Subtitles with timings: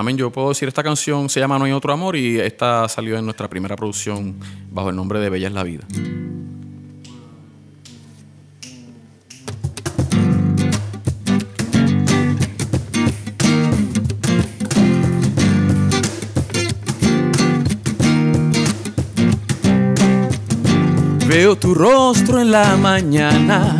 [0.00, 0.16] Amén.
[0.16, 3.24] Yo puedo decir, esta canción se llama No hay otro amor y esta salió en
[3.26, 5.84] nuestra primera producción bajo el nombre de Bella es la vida.
[21.28, 23.76] Veo tu rostro en la mañana,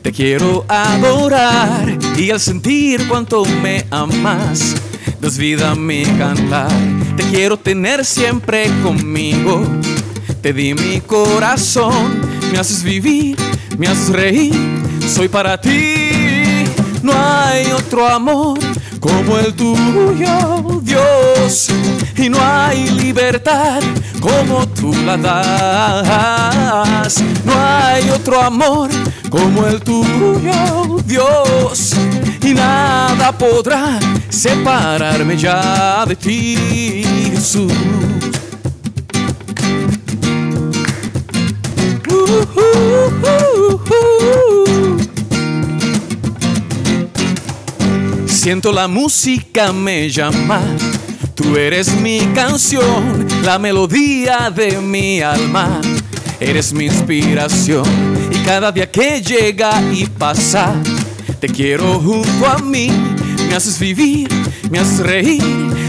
[0.00, 4.74] te quiero adorar y al sentir cuánto me amas,
[5.20, 6.70] das vida a mi cantar.
[7.16, 9.62] Te quiero tener siempre conmigo,
[10.40, 13.36] te di mi corazón, me haces vivir,
[13.78, 14.54] me haces reír,
[15.06, 15.94] soy para ti.
[17.02, 18.58] No hay otro amor
[18.98, 21.68] como el tuyo, Dios,
[22.16, 23.80] y no hay libertad
[24.20, 27.22] como tú la das.
[27.44, 28.90] No hay otro amor
[29.30, 31.94] como el tuyo, Dios,
[32.50, 37.72] y nada podrá separarme ya de ti, Jesús.
[48.26, 50.60] Siento la música me llama.
[51.34, 55.80] Tú eres mi canción, la melodía de mi alma.
[56.40, 57.84] Eres mi inspiración
[58.30, 60.74] y cada día que llega y pasa,
[61.40, 62.92] te quiero junto a mí.
[63.48, 64.28] Me haces vivir,
[64.70, 65.42] me haces reír,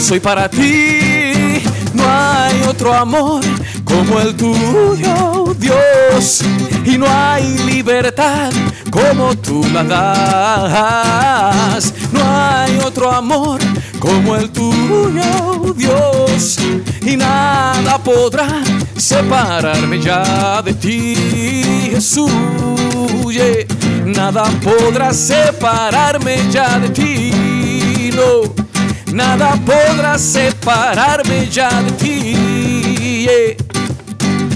[0.00, 1.62] soy para ti.
[1.92, 3.42] No hay otro amor
[3.84, 6.42] como el tuyo, Dios.
[6.86, 8.50] Y no hay libertad
[8.90, 11.92] como tú la das.
[12.10, 13.60] No hay otro amor
[14.00, 16.58] como el tuyo, Dios.
[17.02, 18.62] Y nada podrá
[18.96, 22.30] separarme ya de ti, Jesús.
[24.04, 28.54] Nada podrá separarme ya de ti, no.
[29.12, 33.26] Nada podrá separarme ya de ti.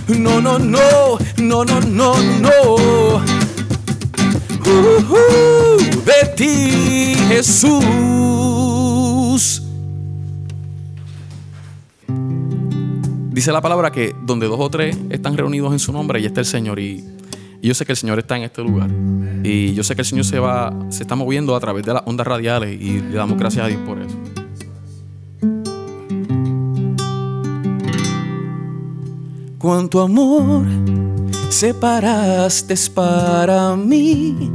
[0.08, 2.76] No, no, no, no, no, no, no.
[4.64, 7.84] Uh, de ti, Jesús.
[13.38, 16.40] Dice la palabra que donde dos o tres están reunidos en su nombre, ahí está
[16.40, 16.80] el Señor.
[16.80, 17.04] Y,
[17.62, 18.90] yo sé que el Señor está en este lugar.
[19.44, 22.02] Y yo sé que el Señor se va, se está moviendo a través de las
[22.04, 24.16] ondas radiales y le damos gracias a Dios por eso.
[29.56, 30.66] Cuánto amor
[31.48, 34.50] separaste para mí,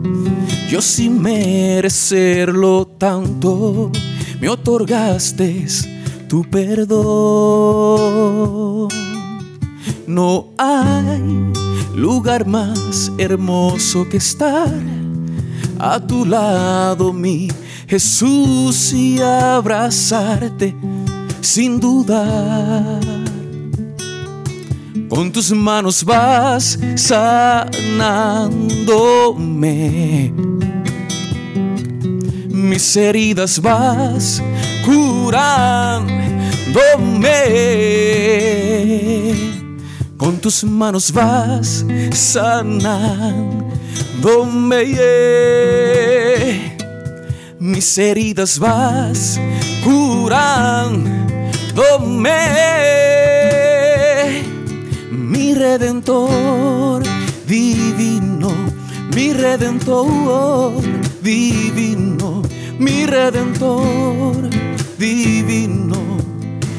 [0.69, 3.89] yo sin merecerlo tanto,
[4.41, 5.92] me otorgaste
[6.33, 6.97] tu perdón.
[10.07, 11.21] No hay
[11.93, 14.73] lugar más hermoso que estar
[15.77, 17.49] a tu lado, mi
[17.87, 20.75] Jesús, y abrazarte
[21.39, 22.99] sin dudar.
[25.09, 27.93] Con tus manos vas sanándome.
[32.49, 34.41] Mis heridas vas
[36.73, 37.29] curándome.
[40.17, 43.63] Con tus manos vas sanándome.
[47.59, 49.39] Mis heridas vas
[49.83, 51.13] curándome
[55.53, 57.03] mi redentor
[57.47, 58.51] divino,
[59.15, 60.73] mi redentor
[61.21, 62.41] divino,
[62.79, 64.49] mi redentor
[64.97, 66.02] divino,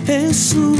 [0.07, 0.77] Jesús,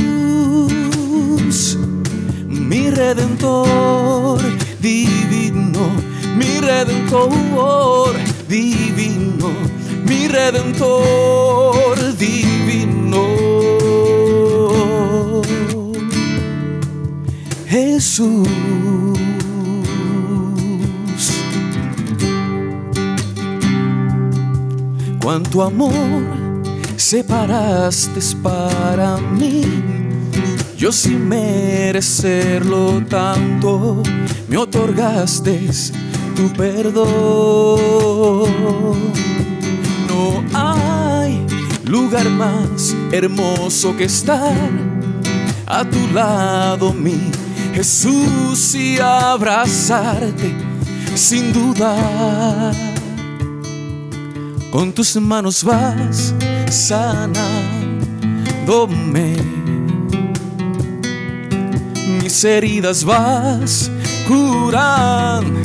[2.47, 4.39] mi redentor
[4.81, 5.89] divino,
[6.37, 8.15] mi redentor
[8.49, 9.51] divino,
[10.07, 13.25] mi redentor divino.
[17.67, 18.47] Jesús.
[25.23, 26.44] Cuánto amor
[27.05, 29.63] separaste para mí.
[30.79, 34.03] Yo sin merecerlo tanto,
[34.49, 35.69] me otorgaste
[36.35, 37.05] tu perdón.
[40.09, 41.45] No hay
[41.85, 44.71] lugar más hermoso que estar
[45.67, 47.21] a tu lado, mi
[47.75, 50.55] Jesús, y abrazarte
[51.15, 52.73] sin duda.
[54.71, 56.35] Con tus manos vas
[56.71, 57.55] sanándome.
[62.23, 63.91] Mis heridas vas
[64.27, 65.61] curándome.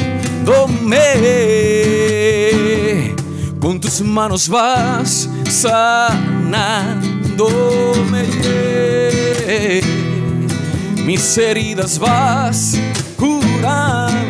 [3.59, 6.29] Con tus manos vas sanándome.
[11.05, 12.77] Mis heridas vas
[13.17, 14.28] curando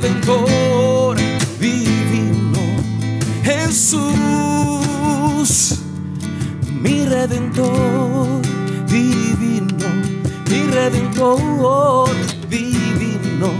[0.00, 1.16] redentor
[1.58, 2.60] divino,
[3.42, 4.14] Jesús,
[6.80, 8.40] mi redentor
[8.86, 9.88] divino,
[10.48, 12.10] mi redentor
[12.48, 13.50] divino,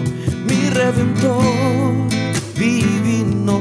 [0.47, 2.07] mi redentor
[2.55, 3.59] divino.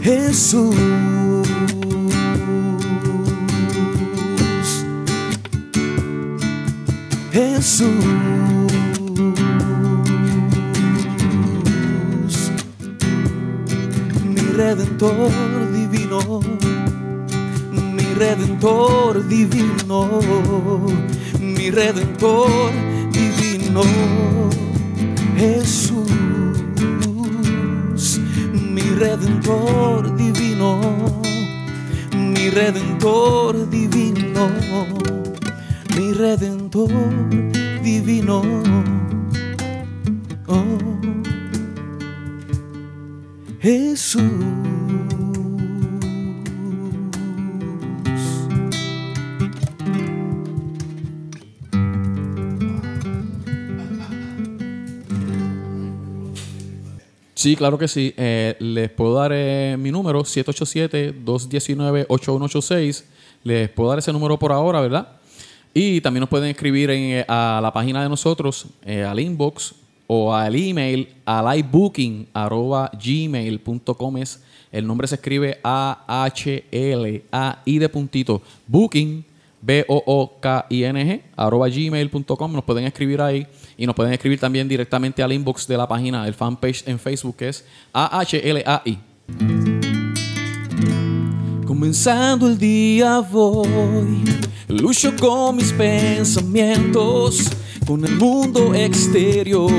[0.00, 1.27] Jesús.
[14.98, 16.40] Divino,
[17.70, 20.20] mi redentor divino,
[21.38, 22.72] mi redentor
[23.12, 23.84] divino,
[25.36, 26.10] Jesús,
[28.52, 30.80] mi redentor divino,
[32.12, 34.50] mi redentor divino,
[35.96, 36.90] mi redentor
[37.82, 38.42] divino.
[40.48, 40.78] Oh,
[43.60, 44.67] Jesús.
[57.48, 58.12] Sí, claro que sí.
[58.18, 63.04] Eh, les puedo dar eh, mi número, 787-219-8186.
[63.42, 65.12] Les puedo dar ese número por ahora, ¿verdad?
[65.72, 70.34] Y también nos pueden escribir en, eh, a la página de nosotros, al inbox o
[70.34, 74.16] al email, a livebooking.gmail.com.
[74.18, 76.68] Es, el nombre se escribe A-H-L-A-I
[77.78, 78.42] de puntito.
[78.66, 79.24] Booking,
[79.60, 82.52] B-O-O-K-I-N-G, arroba gmail.com.
[82.52, 83.46] Nos pueden escribir ahí
[83.76, 87.36] y nos pueden escribir también directamente al inbox de la página, el fanpage en Facebook,
[87.36, 88.98] que es A-H-L-A-I.
[91.66, 94.24] Comenzando el día voy,
[94.68, 97.50] lucho con mis pensamientos,
[97.86, 99.70] con el mundo exterior,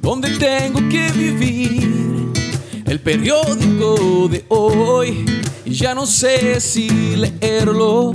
[0.00, 2.32] donde tengo que vivir
[2.86, 5.24] el periódico de hoy.
[5.64, 8.12] Ya no sé si leerlo,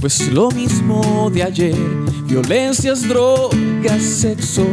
[0.00, 1.76] pues lo mismo de ayer,
[2.24, 4.64] violencias, drogas, sexo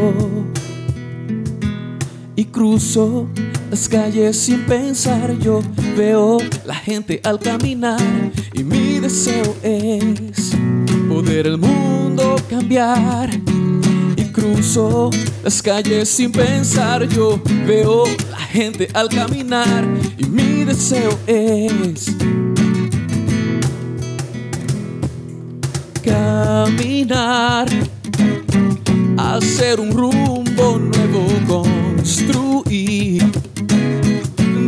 [2.36, 3.28] y cruzo
[3.70, 5.38] las calles sin pensar.
[5.40, 5.62] Yo
[5.98, 8.00] veo la gente al caminar
[8.54, 10.56] y mi deseo es
[11.10, 13.30] poder el mundo cambiar.
[14.16, 15.10] Y cruzo
[15.44, 17.08] las calles sin pensar.
[17.10, 19.86] Yo veo la gente al caminar
[20.18, 22.16] y mi deseo es
[26.08, 27.68] caminar
[29.18, 31.64] hacer un rumbo nuevo,
[31.96, 33.24] construir,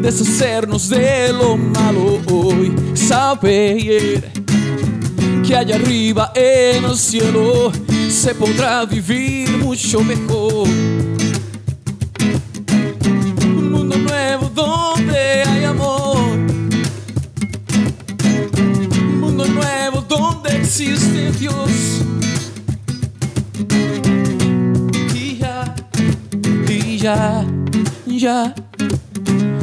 [0.02, 4.32] deshacernos de lo malo hoy, saber
[5.46, 7.72] que allá arriba en el cielo
[8.10, 10.68] se podrá vivir mucho mejor.
[20.82, 22.02] Existe Dios.
[25.14, 25.76] Y ya,
[26.68, 27.46] y ya,
[28.06, 28.56] ya.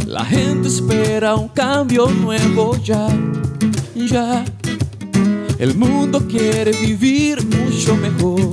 [0.06, 3.08] La gente espera un cambio nuevo ya,
[3.94, 4.44] ya.
[5.58, 8.50] El mundo quiere vivir mucho mejor.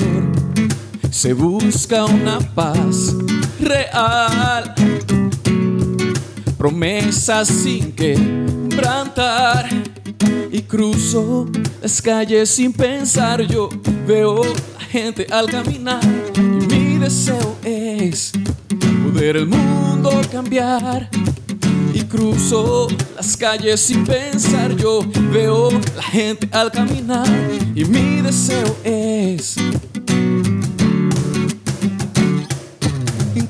[1.11, 3.13] Se busca una paz
[3.59, 4.73] real.
[6.57, 9.82] Promesas sin quebrantar.
[10.73, 11.45] Cruzo
[11.83, 13.43] las calles sin pensar.
[13.43, 13.69] Yo
[14.07, 16.01] veo la gente al caminar.
[16.35, 18.31] Y mi deseo es
[19.05, 21.11] poder el mundo cambiar.
[21.93, 24.75] Y cruzo las calles sin pensar.
[24.75, 25.01] Yo
[25.31, 27.27] veo la gente al caminar.
[27.75, 29.55] Y mi deseo es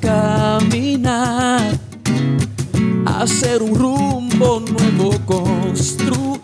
[0.01, 1.79] caminar.
[3.05, 6.42] Hacer un rumbo nuevo, construir.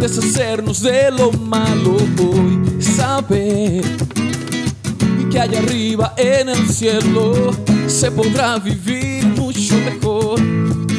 [0.00, 2.80] Deshacernos de lo malo hoy.
[2.80, 3.82] Saber
[5.30, 7.50] que allá arriba en el cielo
[7.88, 10.40] se podrá vivir mucho mejor.
[10.40, 10.92] Un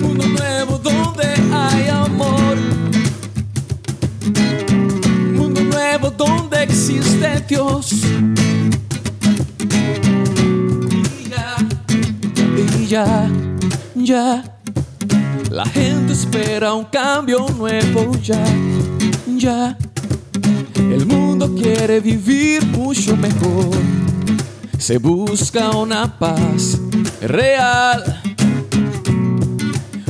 [0.00, 2.56] mundo nuevo donde hay amor.
[4.24, 7.92] Un mundo nuevo donde existe Dios.
[11.20, 11.56] Y ya,
[12.56, 13.30] y ya,
[13.94, 14.53] ya.
[15.54, 18.44] La gente espera un cambio nuevo ya,
[19.36, 19.78] ya.
[20.74, 23.70] El mundo quiere vivir mucho mejor.
[24.78, 26.80] Se busca una paz
[27.20, 28.20] real.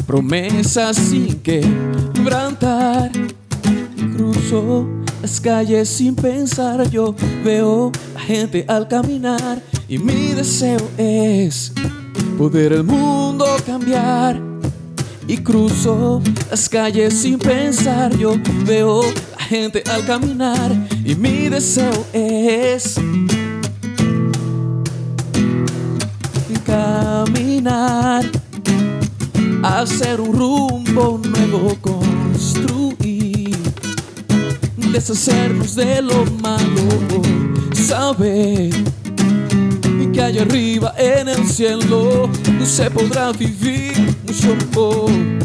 [0.07, 3.13] Promesas sin quebrantar.
[4.17, 4.89] Cruzo
[5.21, 6.89] las calles sin pensar.
[6.89, 9.61] Yo veo a gente al caminar.
[9.91, 11.71] Y mi deseo es
[12.39, 14.54] poder el mundo cambiar.
[15.27, 18.17] Y cruzo las calles sin pensar.
[18.17, 19.03] Yo veo
[19.39, 20.71] a gente al caminar.
[21.05, 22.97] Y mi deseo es
[26.65, 28.25] caminar.
[29.63, 33.57] Hacer un rumbo nuevo, construir.
[34.77, 36.83] Deshacernos de lo malo.
[37.73, 38.94] Saber
[40.15, 42.31] que allá arriba en el cielo
[42.65, 43.93] se podrá vivir
[44.25, 45.44] mucho mejor.